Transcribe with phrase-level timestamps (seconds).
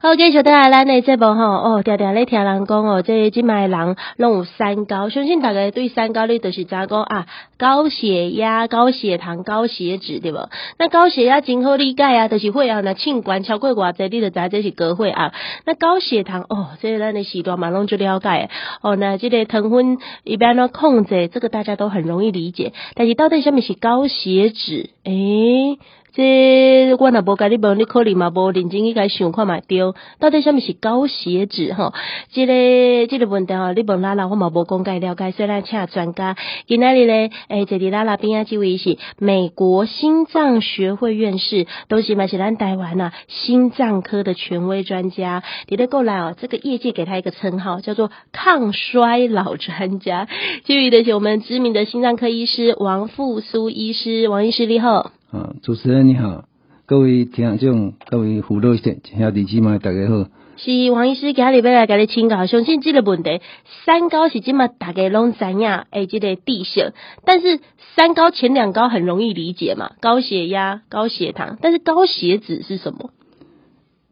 [0.00, 7.26] 好，继续带来咱的节目吼哦，常常咧听人讲哦，这即卖人拢有三高，相信大家对三高你就是知讲啊，
[7.58, 10.38] 高血压、高血糖、高血脂，对不？
[10.78, 15.32] 那高血压真好理解啊，就是血压那庆管超过偌济，你就知这是高血压。
[15.64, 18.50] 那高血糖哦，这咱的时段嘛拢就了解
[18.82, 18.94] 哦。
[18.94, 22.72] 那这个糖分一般呢控制，这个大家都很容易理解。
[22.94, 24.90] 但是到底什么是高血脂？
[25.02, 25.76] 诶、
[26.18, 29.78] 这我若无甲你问，你可能嘛无认真去甲想看嘛对。
[30.18, 31.72] 到底什么是高血脂？
[31.72, 31.94] 吼，
[32.32, 35.30] 这个这个问题吼，你问拉拉，我嘛无讲解了解。
[35.30, 36.36] 虽然请专家，
[36.66, 45.44] 今仔日咧，诶，这里拉拉边啊，这位是美国心脏学会院士，都是嘛是咱台湾呐心脏科的权威专家。
[45.68, 50.26] 你得过来哦，这个业界给他一个称号，叫做抗衰老专家。
[50.64, 55.12] 这位的是我们知名的心脏科医师王复苏医师，王医师你好。
[55.30, 56.46] 啊，主持人你好，
[56.86, 60.26] 各位听众，各位辅导兄弟姐妹大家好。
[60.56, 63.42] 是王医师今日要来给你请教，相信这个问题，
[63.84, 66.92] 三高是今嘛大家拢知影，诶，这个地性，
[67.26, 67.60] 但是
[67.94, 73.10] 三高前两高很容易理解嘛，高血压、高血糖，但是高血脂是什么？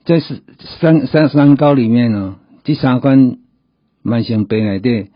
[0.04, 0.42] 这是
[0.80, 3.38] 三三三高里面呢，第三关
[4.02, 5.08] 慢性病来的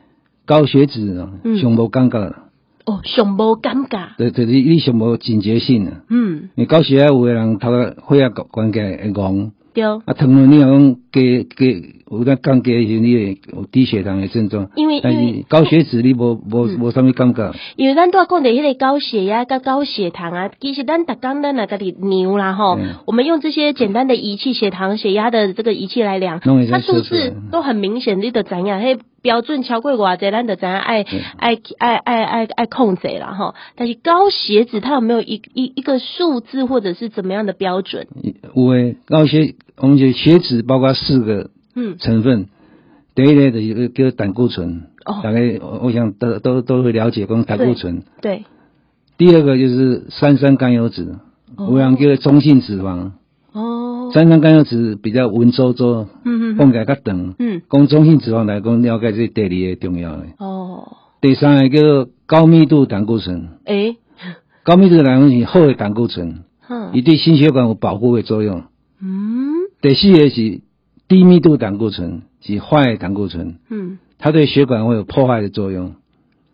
[0.47, 2.47] 高血脂呢，上无感觉了。
[2.91, 6.01] 哦，上无感觉，对，就是你上无警觉性啊。
[6.11, 9.51] 嗯，你高血压有的人头个血压关起来会戆。
[9.73, 9.85] 对。
[9.85, 11.21] 啊，糖尿你若讲加
[11.57, 14.69] 加有点降低时，你会有低血糖的症状。
[14.75, 17.53] 因为但是高血脂你无无无啥物感觉。
[17.77, 22.77] 因为咱都要讲的迄个高血压跟高血糖啊，其实咱逐工咱来家己量啦吼。
[23.07, 28.99] 我们用这些简单的仪器，血糖、血压的这个仪器来量，它数字都很明显，你得知影嘿。
[29.23, 31.05] 标准超过偌济，咱就知影爱
[31.37, 33.55] 爱爱爱爱爱控制了吼。
[33.77, 38.07] 但是高血脂它有没有一一一个数字或者是怎么样的标准？
[38.55, 42.47] 有诶，高血我们就血脂包括四个嗯成分，嗯、
[43.15, 48.03] 第一类的一个叫胆固醇，哦，大概我想都都都会了解讲胆固醇。
[48.21, 48.45] 对。
[49.19, 51.17] 第二个就是三酸甘油脂，
[51.59, 53.11] 我想叫中性脂肪。
[54.11, 60.25] 哦，三酸甘油脂比较文绉绉，嗯嗯，讲起来较长，嗯，讲中性脂肪来讲，了解这第二个重要的。
[60.39, 63.97] 哦，第三个叫高密度胆固醇，诶、欸，
[64.65, 68.65] 高密度胆固醇是好的胆固醇，嗯，伊对心血管有保护的作用。
[69.03, 70.61] 嗯，第四个是
[71.09, 75.95] 低密度胆固醇，是坏的胆固醇，嗯，它对血管会有破坏的作用。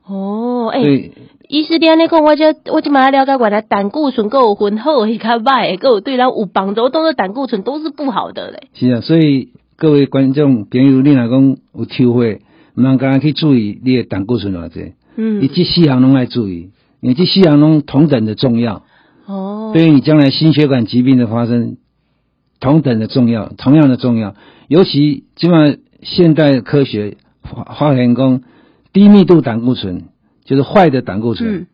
[0.04, 1.10] 哦，诶、
[1.48, 1.58] 欸。
[1.58, 8.68] 医师你安尼讲，我这我就马上了解原来，胆固醇够有分好，会较歹，够有对咱有帮助，都是胆固醇都是不好的嘞。
[8.74, 12.40] 是啊，所以各位观众朋友，你若讲有抽血，
[12.74, 16.70] 唔通刚刚去注意你的胆固醇偌济，嗯，你这四项拢爱注意，
[17.00, 18.82] 因为这四项拢同等的重要。
[19.26, 21.76] 哦，对于你将来心血管疾病的发生，
[22.60, 24.34] 同等的重要，同样的重要。
[24.68, 28.40] 尤其基本上现代科学发发现讲
[28.92, 30.04] 低密度胆固醇。
[30.46, 31.66] 就是坏的胆固醇，嗯，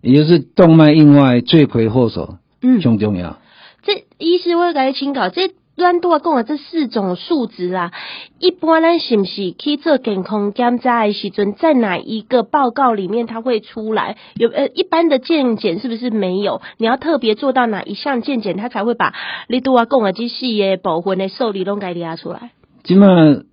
[0.00, 3.38] 也就是动脉硬化罪魁祸首，嗯，很重要。
[3.82, 7.92] 这医师我给你请教，这咱都要讲的这四种数值啊，
[8.38, 14.18] 一般咱是不是去做健康检查的时阵，在哪一个报告里面它会出来？
[14.36, 16.60] 有呃，一般的健检是不是没有？
[16.76, 19.14] 你要特别做到哪一项健检，它才会把
[19.48, 22.50] 你都啊讲的这四个部分的受理拢给列出来？
[22.84, 23.44] 基本上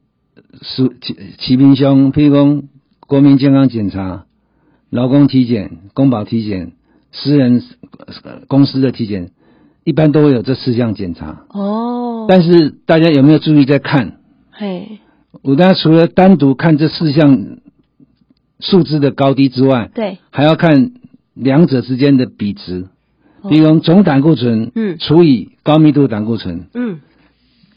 [0.61, 0.91] 是
[1.39, 2.63] 市面上，譬如讲
[3.07, 4.25] 国民健康检查。
[4.89, 6.71] 劳工体检、公保体检、
[7.11, 7.61] 私人
[8.47, 9.31] 公司的体检，
[9.83, 11.45] 一般都会有这四项检查。
[11.49, 12.25] 哦。
[12.29, 14.19] 但是大家有没有注意在看？
[14.51, 14.99] 嘿。
[15.41, 17.57] 我大家除了单独看这四项
[18.59, 20.93] 数字的高低之外，对，还要看
[21.33, 22.87] 两者之间的比值。
[23.49, 26.99] 比如总胆固醇，嗯，除以高密度胆固醇，嗯，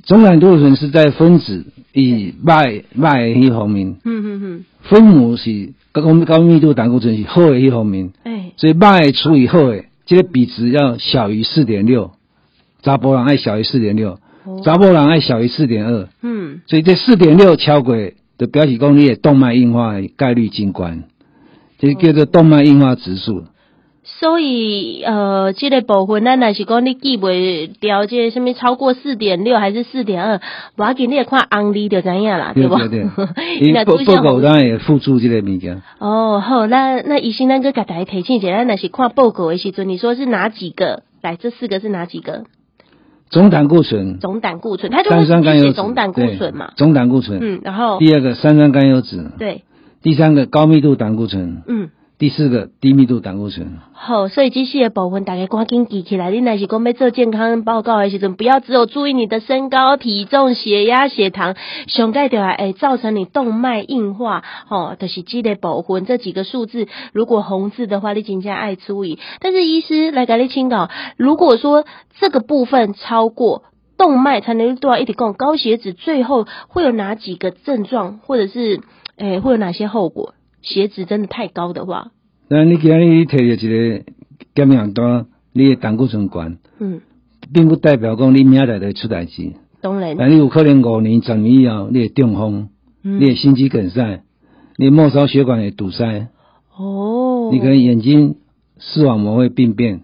[0.05, 5.73] 总胆固醇是在分子以脉脉一方面，嗯嗯嗯，分母是。
[5.93, 12.13] 高高密度胆固醇是好的一方面，哎，所以脉除以好的，这个比值要小于四点六，
[12.83, 14.19] 查波人爱小于四点六，
[14.65, 17.97] 查波人爱小于四点二，嗯，所以这四点六超过
[18.39, 20.91] 的表示讲你的动脉硬化的概率真高，
[21.79, 23.45] 这叫做动脉硬化指数。
[24.03, 30.41] 所以，呃，这个部分，咱若是讲你记袂掉，这个什么超过四点六还是四点二，
[30.77, 32.77] 我要给你看红字就知影啦，对不？
[32.77, 33.85] 对对对。
[33.85, 35.83] 报报告当然也附注这个物件。
[35.99, 41.03] 哦，好，那那医生，咱搁给大家提醒一下，咱若是看报告的时阵，你说是哪几个？
[41.21, 42.45] 来，这四个是哪几个？
[43.29, 44.19] 总胆固醇。
[44.19, 46.73] 总胆固醇，它就是写总胆固醇嘛。
[46.77, 47.39] 总胆固醇。
[47.43, 49.31] 嗯，然后第二个三酸甘油脂。
[49.39, 49.63] 对。
[50.03, 51.63] 第三个高密度胆固醇。
[51.69, 51.91] 嗯。
[52.21, 53.79] 第四个低密度胆固醇。
[53.95, 56.31] 好，所以这些的部分大家赶紧记起来。
[56.31, 61.57] 你若是讲要做健康报告的时阵，不要只有注意你的身高、体重、血压、血糖，
[61.87, 64.45] 上盖掉来诶，造成你动脉硬化。
[64.69, 69.19] 哦，就是这个部分这几个数字，如果红字的话，你尽加爱注意。
[69.41, 71.87] 但是医师来给你请教，如果说
[72.19, 73.63] 这个部分超过
[73.97, 78.83] 动脉，才能多少一点共高血脂，最后会有哪几个症状，或者是
[79.17, 80.35] 诶会有哪些后果？
[80.63, 82.13] 血脂真的太高的话，
[82.49, 84.05] 那你今日你摕着一个
[84.55, 87.01] 检验单，你的胆固醇高，嗯，
[87.53, 89.53] 并不代表讲你明仔会出代志。
[89.81, 92.69] 当然，但你有可能五年、十年以后，你会中风，
[93.03, 94.23] 嗯、你会心肌梗塞，
[94.77, 96.29] 你末梢血管会堵塞。
[96.77, 98.37] 哦，你可能眼睛
[98.79, 100.03] 视网膜会病变，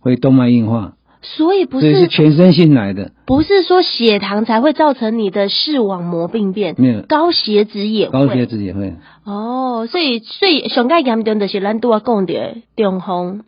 [0.00, 0.94] 会动脉硬化。
[1.22, 7.02] 所以不是，是全身性来的，不是说血糖才会造成你的视网膜病变，没有。
[7.02, 8.94] 高血脂也会，高血脂也会。
[9.24, 13.42] 哦，所以所以上盖严重的是咱都要讲的中风，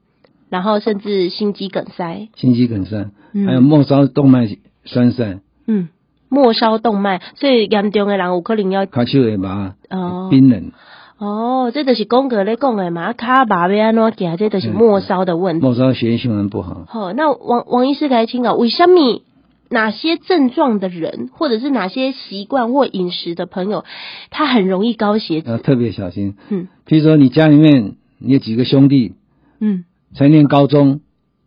[0.49, 4.49] 然后甚至心肌梗塞，心肌梗塞，嗯、还有末梢动脉
[4.85, 5.89] 栓塞，嗯，
[6.29, 10.71] 末梢动脉，所以严重的人有可能要卡手会麻，哦，冰冷。
[11.17, 15.63] 哦，这就是公格咧讲的嘛，卡巴要安怎行，这都是末梢的问题。
[15.65, 16.85] 末梢血液循环不好。
[16.89, 19.23] 好，那王王医师来请教，为什么
[19.71, 23.85] 哪些症状的人，或者是哪些习惯或饮食的朋友，
[24.31, 25.49] 他很容易高血脂？
[25.49, 26.37] 要特别小心。
[26.51, 29.15] 嗯，譬如说你家里面你有几个兄弟，
[29.61, 29.85] 嗯，
[30.17, 31.01] 才念高中，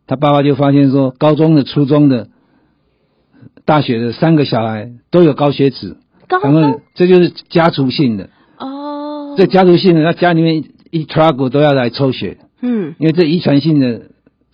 [0.08, 2.30] 他爸爸就发现说，高中的、初中的、
[3.66, 5.98] 大学的三个小孩都有高血脂，
[6.28, 8.30] 高中，这就是家族性的。
[9.38, 14.08] 这家族性的，他家里面一 trouble 都要来抽血，嗯，因为这遗传性的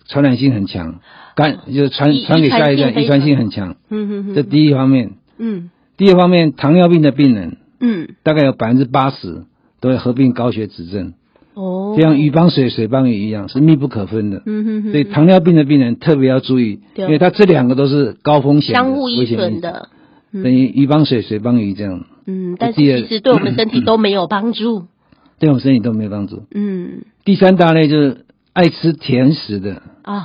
[0.06, 1.00] 传染性很强，
[1.34, 9.44] 感就是传传给下一代，遗传性很强，嗯嗯嗯，这第一方面，嗯，第二方面，糖尿病的病人，嗯，大概有百分之八十
[9.80, 11.14] 都会合并高血脂症，
[11.54, 19.88] 哦，就像鱼帮水，水帮鱼一样，是密不可分的，嗯哼哼，所以糖尿病的病人特别要注意，因为他这两个都是高风险的，相互依存的，
[20.30, 22.04] 等于鱼帮水，水帮鱼这样。
[22.26, 24.84] 嗯，但是其实对我们身体都没有帮助，
[25.38, 26.44] 对我们身体都没有帮助。
[26.54, 30.22] 嗯，第三大类就是爱吃甜食的啊，哦、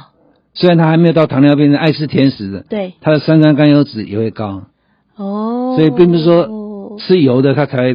[0.54, 4.64] 虽然他还没有到糖尿病，爱吃甜食的，对，他的三酸甘油脂也会高。
[5.16, 7.94] 哦，所以并不是说吃油的他才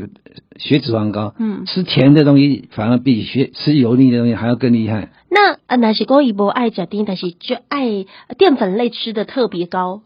[0.59, 5.11] 血脂肪高，嗯，吃甜的东西反而比血吃油腻的东西还要更厉害。
[5.31, 8.06] 那啊，那是讲伊无爱吃甜，但是就爱
[8.39, 10.03] 淀粉类吃的特别高。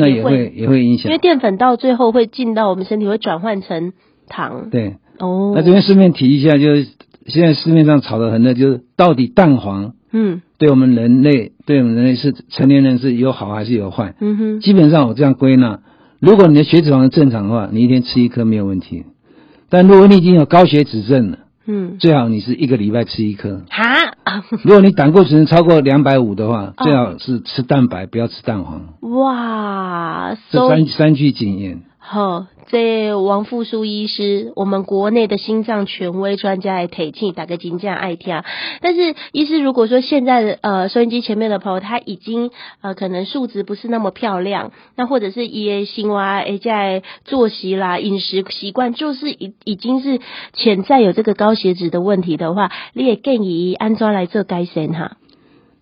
[0.00, 3.92] 那也会也会，影响，因为淀粉到最后会进到我们身体，会转换成
[4.28, 4.70] 糖。
[4.70, 5.52] 对，哦。
[5.54, 6.86] 那这边顺便提一下，就是
[7.26, 14.14] 现在市面上炒的很热，就是到底蛋黄，嗯，对我们人类，对我们人类是成年人是有好还是有坏？
[14.20, 14.60] 嗯哼。
[14.60, 15.80] 基本上我这样归纳，
[16.18, 19.04] 如果你的血脂肪正常的话，你一天吃一颗没有问题。
[19.68, 21.38] 但如果你已经有高血脂症了，
[21.70, 23.62] 嗯，最好你是一个礼拜吃一颗。
[23.70, 23.84] 哈，
[24.64, 28.82] 如果你胆固醇超过两百五的话，最好是吃蛋白，不要吃蛋黄。
[29.02, 31.82] 哇，这三三句经验。
[31.98, 38.42] 好，这王复苏医师，我们国内的心脏权威专家来提醒大家真正爱听。
[38.80, 42.50] 但是，医师如果说现在的呃收音机前面的朋友他已经
[42.80, 50.20] 呃可能数值不是那么漂亮，那或者是一些生活诶在作息啦、饮食习惯就是已已经是
[50.52, 55.16] 潜在有这个高血脂的问题的话，你也建议安装来做改善哈？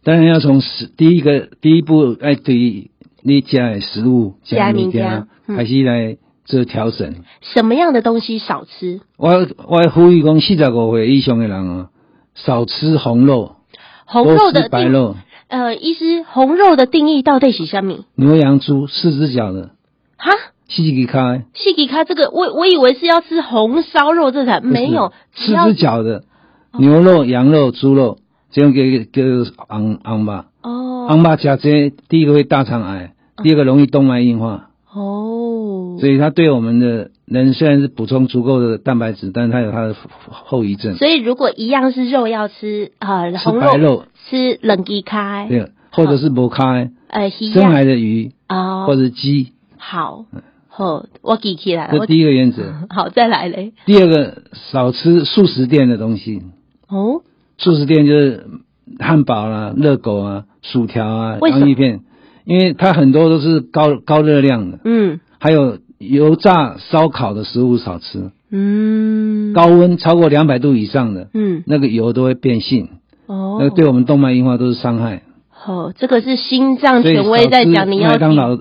[0.02, 0.62] 当然要从
[0.96, 2.91] 第一个第一步爱对。
[3.20, 6.17] 你家的食物加物件，还是来
[6.49, 7.15] 做调整。
[7.43, 9.01] 什么样的东西少吃？
[9.19, 11.91] 我我呼吁讲四十五岁以上的人啊，
[12.34, 13.56] 少吃红肉，
[14.06, 15.15] 红肉的白肉。
[15.49, 18.05] 呃，医师，红肉的定义到底是什么？
[18.15, 19.70] 牛羊猪四只脚的。
[20.17, 20.32] 哈？
[20.69, 21.43] 四只脚？
[21.55, 26.25] 四只脚这个，我我以为是要吃红烧肉，这才没有四只脚的
[26.79, 28.19] 牛肉、羊肉、猪肉，
[28.51, 29.22] 这样给给
[29.69, 30.46] 昂昂吧。
[30.63, 31.06] 哦。
[31.08, 33.13] 昂吧加这第一个会大肠癌。
[33.41, 35.28] 第二个容易动脉硬化哦，
[36.00, 39.94] 所以它对我们的人虽然是补充足够的蛋白质，但是它有它的
[40.28, 40.96] 后遗症。
[40.96, 49.52] 所以如果一样是肉，要吃啊红肉，吃白肉，吃冷鸡开，对，或者是不开，呃，深海的鱼啊，或者鸡。
[49.76, 50.24] 好，
[50.69, 51.98] 好，我记起来了。
[51.98, 52.72] 这第一个原则。
[52.90, 53.72] 好，再来嘞。
[53.86, 56.43] 第二个，少吃素食店的东西。
[56.88, 57.22] 哦，
[57.58, 58.46] 素食店就是
[58.98, 62.00] 汉堡啦、热狗啊、薯条啊、洋芋片。
[62.44, 72.88] 因为它很多都是高高热量的，嗯，还有油炸烧烤的食物少吃，嗯，高温超过两百度以上的，嗯，那个油都会变性，
[73.26, 75.22] 哦，那个对我们动脉硬化都是伤害。
[75.67, 78.56] 哦，这个是心脏权威在讲，你要麦当劳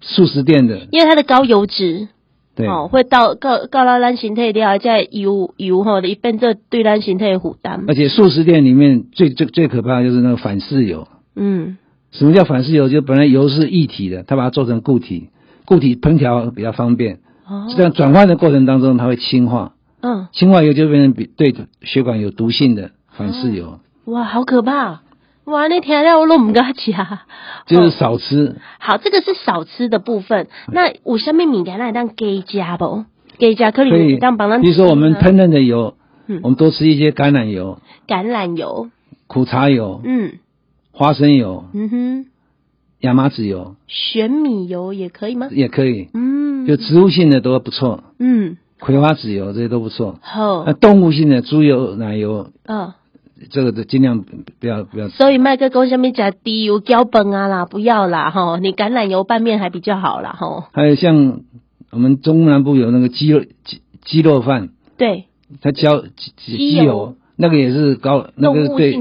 [0.00, 2.08] 素食店的，因为它的高油脂，
[2.54, 7.84] 对，哦，会到到到了咱身体了，再油油吼，一变这对咱身体的负担。
[7.88, 11.08] 而且素食店里面最最最可怕的就是那个反式油。
[11.34, 11.76] 嗯，
[12.12, 12.88] 什么叫反式油？
[12.88, 15.28] 就本来油是液体的，它把它做成固体，
[15.70, 17.20] 固体烹调比较方便。
[17.46, 19.74] 哦，这样转换的过程当中，它会氢化。
[20.00, 23.66] 嗯，氢化油就变成比对血管有毒性的反式油。
[23.66, 25.02] 哦、哇，好可怕！
[25.44, 26.92] 哇，那天料我都唔敢吃，
[27.66, 28.56] 就是少吃。
[28.80, 30.48] 好，这个是少吃的部分。
[30.72, 33.04] 那有什么物件来当加加不？
[33.38, 34.60] 加加可以当帮咱。
[34.60, 35.94] 比如说我们烹饪的油，
[36.26, 37.78] 嗯，我们多吃一些橄榄油。
[38.08, 38.90] 橄榄油。
[39.28, 40.00] 苦茶油。
[40.02, 40.32] 嗯。
[40.90, 41.66] 花生油。
[41.72, 42.26] 嗯哼。
[43.00, 43.76] 亚麻籽油。
[43.86, 45.48] 玄米油也可以吗？
[45.50, 46.08] 也可以。
[46.14, 46.66] 嗯。
[46.66, 48.04] 就植物性的都不错。
[48.18, 48.56] 嗯。
[48.78, 50.18] 葵花籽油这些都不错。
[50.22, 50.64] 好。
[50.64, 52.50] 那动物性的猪油、奶油。
[52.66, 52.92] 嗯。
[53.48, 54.22] 这个都尽量
[54.60, 60.68] 不要不要，所以麦克公下面加低油胶本啊啦，不要啦哈，你橄榄油拌面还比较好啦哈。
[60.72, 61.40] 还有像
[61.90, 65.24] 我们中南部有那个鸡肉鸡鸡肉饭，对，
[65.62, 67.16] 它浇鸡鸡油。
[67.40, 68.92] 那个也是高，那个对，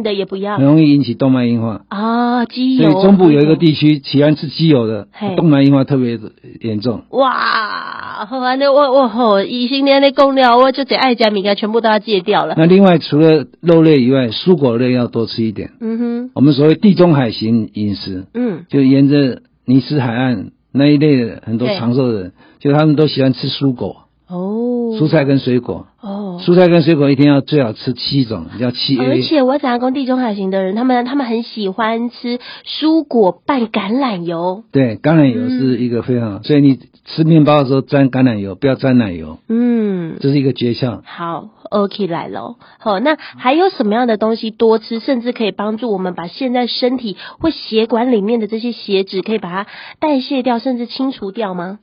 [0.55, 2.45] 很容易引起动脉硬化啊。
[2.45, 6.17] 鸡油，所以中部有一个地区喜欢吃鸡油的，动脉硬化特别
[6.61, 7.01] 严重。
[7.09, 12.55] 哇，好啊，那我我好，异性恋的公料，我就得爱加米加，全部都要戒掉了。
[12.57, 15.71] 那另外除了肉类以外，蔬果类要多吃一点。
[15.81, 24.03] 嗯哼，我们所谓地中海型饮食，嗯，就沿着尼斯海岸那一类的很多长寿的人，就他们都喜欢吃蔬果。
[24.29, 25.87] 哦，蔬菜跟水果。
[26.01, 29.05] 哦，蔬菜跟水果一天要最好吃七种，要七 A。
[29.05, 34.63] 而且我讲工地中海型的人，他们他们很喜欢吃蔬果拌橄榄油。
[34.71, 39.39] 对，橄榄油是一个非常所以你吃面包的时候沾橄榄油，不要沾奶油。
[39.49, 41.01] 嗯，这是一个诀窍。
[41.03, 42.55] 好，OK 来了。
[42.79, 49.67] 好，那还有什么样的东西多吃，甚至可以帮助我们把现在身体或血管里面的这些血脂可以把它
[49.99, 51.79] 代谢掉，甚至清除掉吗？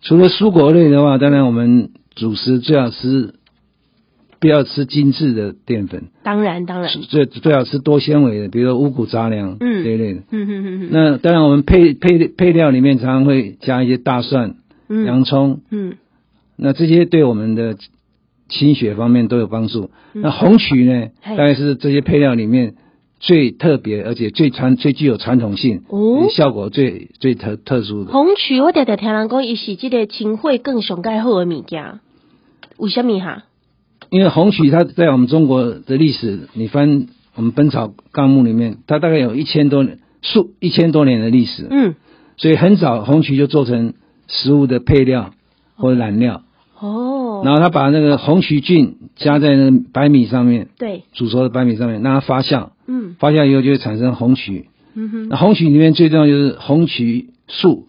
[0.00, 3.34] 除了蔬果类的话，当然我们主食最好吃，
[4.40, 6.04] 不要吃精致的淀粉。
[6.22, 6.90] 当然，当然。
[7.08, 10.20] 最最好吃多纤维的，比如说五谷杂粮嗯这一类的。
[10.30, 10.88] 嗯嗯嗯嗯。
[10.90, 14.56] 那当然，我们配配配料里面常常会加一些大蒜、
[14.88, 15.60] 嗯、洋葱。
[15.70, 15.94] 嗯。
[16.56, 17.76] 那这些对我们的
[18.48, 19.90] 清血方面都有帮助。
[20.14, 22.74] 嗯、那红曲呢，大概是这些配料里面。
[23.22, 28.12] 最特别，而且最传、最具有传统性，哦，效果最最特特殊的。
[28.12, 32.00] 红曲，我常常听人讲，伊是这个清血更上盖好的物件。
[32.78, 33.44] 为什么哈？
[34.10, 41.66] 因为红曲它在我们中国的历史，你翻我们《本草纲目》里面，它大概有一千多年数一千多年的历史。
[41.70, 41.94] 嗯，
[42.36, 43.94] 所以很早红曲就做成
[44.26, 45.30] 食物的配料
[45.76, 46.42] 或者染料。
[46.78, 52.70] 哦，然后他把那个红曲菌加在那白米上面，对，煮熟的白米上面，让它发酵。
[52.86, 54.68] 嗯，发酵以后就会产生红曲。
[54.94, 57.86] 嗯哼，那红曲里面最重要就是红曲素，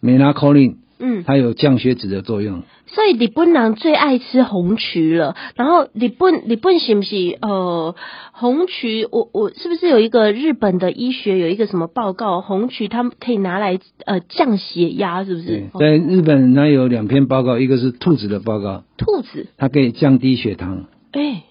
[0.00, 0.78] 美拉科林。
[1.06, 2.62] 嗯，它有降血脂的作用。
[2.86, 5.36] 所以日本人最爱吃红曲了。
[5.54, 7.94] 然后日本日本是不是呃
[8.32, 9.06] 红曲？
[9.10, 12.40] 我我是不是有一个日本的医学有一个什么报告？
[12.40, 15.64] 红曲他们可以拿来呃降血压，是不是？
[15.78, 18.84] 在日本，它有两篇报告，一个是兔子的报告。
[18.96, 20.86] 兔子它可以降低血糖。
[21.12, 21.42] 哎、欸，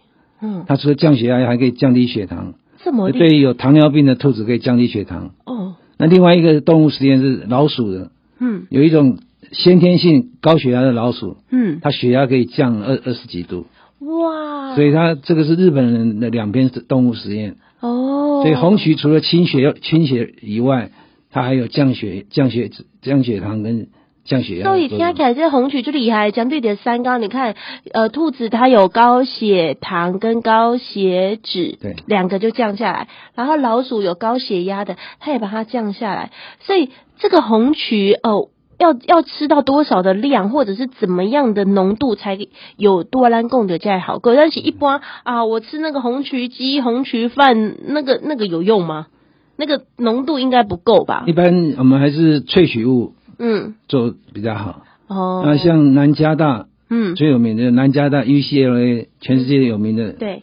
[0.41, 2.55] 嗯，它除了降血压，还可以降低血糖。
[2.83, 5.31] 这么对于有糖尿病的兔子可以降低血糖。
[5.45, 8.11] 哦，那另外一个动物实验是老鼠的。
[8.39, 9.19] 嗯，有一种
[9.53, 11.37] 先天性高血压的老鼠。
[11.51, 13.67] 嗯，它血压可以降二二十几度。
[13.99, 14.75] 哇！
[14.75, 17.55] 所以它这个是日本人的两篇动物实验。
[17.79, 18.41] 哦。
[18.43, 20.89] 所以红曲除了清血清血以外，
[21.31, 23.87] 它还有降血降血脂降血糖跟。
[24.25, 27.55] 降血压，所以听起来这红曲就厉害，相对的三高，你看，
[27.93, 36.31] 呃，兔子它有高血糖跟高血脂，对，两个就降下来，然后老鼠有高血压的，它也把它降下来，
[36.61, 38.47] 所以这个红曲哦，
[38.83, 42.37] 要要吃到多少的量，或者是怎么样的浓度才
[42.75, 44.19] 有多兰贡的才好？
[44.19, 49.07] 可是一般啊，我吃那个红曲鸡、红曲饭，那个那个有用吗？
[49.55, 51.23] 那个浓度应该不够吧？
[51.27, 53.13] 一般我们还是萃取物。
[53.39, 55.43] 嗯，做比较好哦。
[55.45, 60.41] 那像南加大，嗯，最有名的南加大 UCLA，全世界有名的对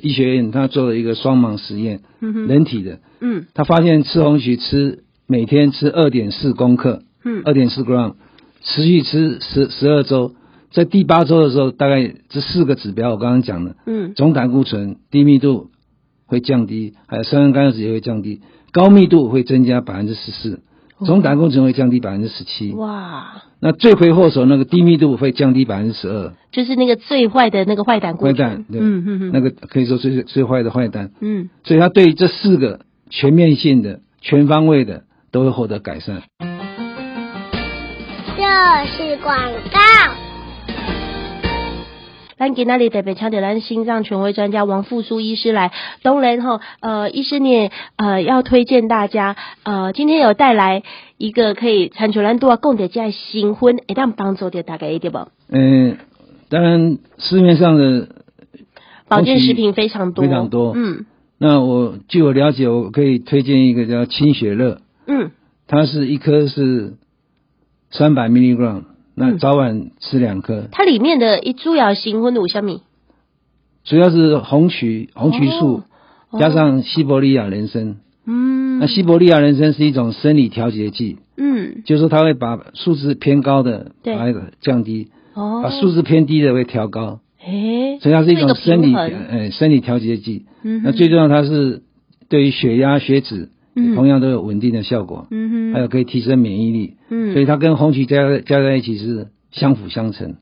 [0.00, 8.14] 医学院，他做了一个双盲实验，嗯哼，人体的，嗯，他发现吃红曲吃每天吃二点四公克，嗯，二点四 gram，
[8.62, 10.34] 持续吃十十二周，
[10.72, 15.70] 在第八周的时候，大概这四个指标我刚刚讲的，嗯，总胆固醇低密度
[16.26, 18.40] 会降低，还有三酸甘油酯也会降低，
[18.72, 20.60] 高密度会增加百分之十四。
[21.04, 22.70] 总胆固醇会降低百分之十七。
[22.72, 23.42] 哇！
[23.60, 26.32] 那罪魁祸首那个低密度会降低百分之十二。
[26.52, 28.36] 就是那个最坏的那个坏胆固醇。
[28.36, 31.10] 坏蛋，对，嗯嗯嗯，那个可以说最最坏的坏蛋。
[31.20, 31.50] 嗯。
[31.64, 35.02] 所以他对于这四个全面性的、全方位的
[35.32, 36.22] 都会获得改善。
[38.54, 39.36] 这是广
[39.72, 39.80] 告。
[42.36, 49.34] 咱今天里特别强调，咱心脏权威专家王复苏医师来，当然哈，呃，医师你也呃要推荐大家，
[49.64, 50.84] 呃，今天有带来
[51.18, 55.18] 一个可以参全咱都要讲的在新婚，一旦帮助的大概一点不？
[55.50, 55.96] 嗯，
[56.48, 58.08] 当然市面上的
[59.08, 60.74] 保健食品非常多，非常多。
[60.76, 61.06] 嗯，
[61.38, 65.32] 那我据我了解，我可以推荐一个叫清血乐，嗯，
[65.66, 66.94] 它是一颗是
[67.96, 68.82] 三百 milligram。
[69.16, 72.80] 那早晚吃两颗，嗯，它里面的一主要成分有啥咪？
[73.84, 75.82] 主要是红曲红曲素，
[76.30, 77.96] 哦，加上西伯利亚人参。
[78.26, 81.18] 嗯，那西伯利亚人参是一种生理调节剂。
[81.36, 87.20] 嗯，就是说它会把数值偏高的把它降低，哦，把数值偏低的会调高。
[87.46, 90.46] 诶，所以它是一种生理呃生理调节剂。
[90.64, 91.82] 嗯，那最重要它是
[92.28, 93.50] 对于血压血脂。
[93.76, 100.36] 嗯，同样都有稳定的效果，嗯哼，还有可以提升免疫力，嗯，所以它跟红曲加加在一起是相辅相成。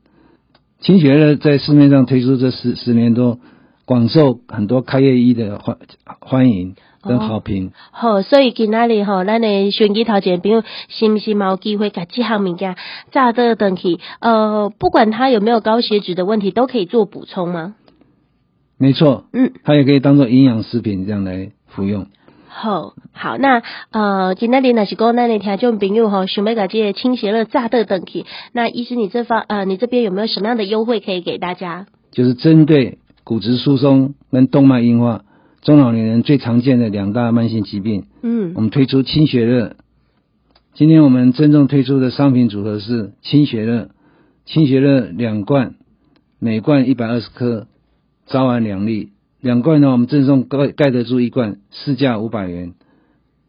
[0.79, 3.39] 清血乐在市面上推出这十十年多，
[3.85, 5.77] 广受很多开业医的欢
[6.19, 7.71] 欢迎跟好评。
[7.91, 12.75] 好、哦，所以今仔日吼，咱的选举头前朋友是不是有机会把这项物件
[13.11, 13.99] 炸的等起？
[14.19, 17.75] 呃，不管他有没有高血脂的问题，都可以做补充吗？
[18.77, 22.07] 没错，嗯，它也可以当做营养食品这样来服用。
[22.55, 31.87] 好，好，那呃，今天的那是讲那那听众朋友哈，想要把这些清血乐炸的等级，那医师你这方呃，你这边有没有什么样的优惠可以给大家？
[32.11, 35.23] 就是针对骨质疏松跟动脉硬化，
[35.63, 39.75] 中老年人最常见的两大慢性疾病，嗯，我们推出清血乐。
[40.75, 43.89] 今天我们郑重推出的商品组合是清血乐，
[44.45, 45.73] 清血热两罐，
[46.39, 47.65] 每罐一百二十颗，
[48.27, 49.09] 早晚两粒。
[49.43, 52.75] 两罐呢，我们赠送盖盖得住一罐，市价五百元，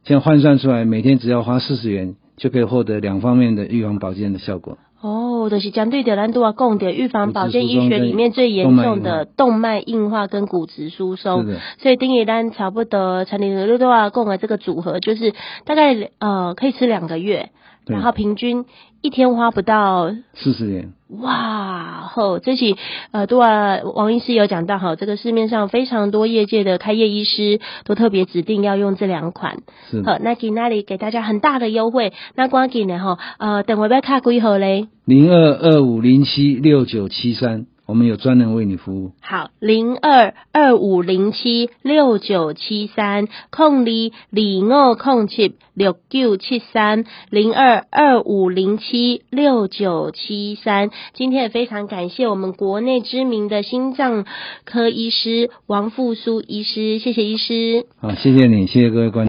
[0.03, 4.77] 这样换算出来，每天只要花四十元，就可以获得两方面的预防保健的效果。
[5.01, 11.47] 哦，就是相对的，咱都要讲的预防保健医学里面最严重的动脉硬化跟骨质疏松。
[11.79, 15.33] 所以丁一丹差不多，陈年的都要讲的这个组合，就是
[15.65, 17.51] 大概呃可以吃两个月，
[17.87, 18.64] 然后平均
[19.03, 20.93] 一天花不到四十元。
[21.21, 22.76] 哇，吼，这起
[23.12, 29.59] 呃，对啊，王医师有讲到哈，这个市面上非常多业界的开业医师都特别指定要用这两款，
[29.90, 34.88] 是，好，那给那里给大家很大的优惠，那光给呢哈，呃，等我要卡几号嘞？
[35.05, 37.66] 零二二五零七六九七三。
[37.87, 39.12] 我们有专人为你服务。
[39.20, 50.90] 好，零二二五零七六九七三，空里里诺空七六九七三，零二二五零七六九七三。
[51.12, 54.25] 今天也非常感谢我们国内知名的心脏
[54.64, 57.87] 科医师王复苏医师，谢谢医师。
[57.99, 59.23] 好，谢谢你，谢谢各位观众。